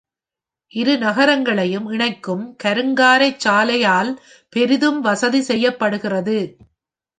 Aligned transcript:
இரு 0.71 0.93
நகரங்களையும் 0.97 1.91
இணைக்கும் 1.91 2.43
கருங்காரை 2.63 3.29
சாலையால் 3.37 4.11
பெரிதும் 4.53 4.99
வசதி 5.01 5.41
செய்யப்படுகிறது. 5.41 6.37